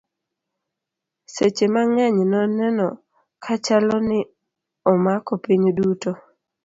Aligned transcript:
sechhe 1.33 1.65
mang'eny 1.73 2.19
noneno 2.31 2.87
kachalo 3.43 3.95
ni 4.07 4.19
omako 4.91 5.33
piny 5.43 5.63
duto 5.77 6.11